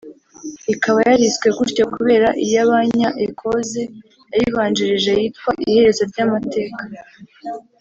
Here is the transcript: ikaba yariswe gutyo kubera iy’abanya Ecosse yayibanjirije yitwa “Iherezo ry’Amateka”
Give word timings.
ikaba 0.73 0.97
yariswe 1.07 1.47
gutyo 1.57 1.83
kubera 1.93 2.29
iy’abanya 2.45 3.09
Ecosse 3.25 3.81
yayibanjirije 4.31 5.11
yitwa 5.19 5.51
“Iherezo 5.69 6.01
ry’Amateka” 6.11 6.81